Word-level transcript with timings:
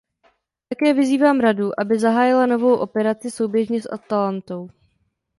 Také 0.69 0.93
vyzývám 0.93 1.39
Radu, 1.39 1.79
aby 1.79 1.99
zahájila 1.99 2.45
novou 2.45 2.75
operaci 2.77 3.31
souběžně 3.31 3.81
s 3.81 3.91
Atalantou. 3.93 4.69